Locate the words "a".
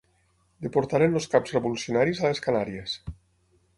2.23-2.27